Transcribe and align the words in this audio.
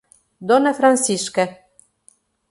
Dona 0.51 0.71
Francisca 0.77 1.45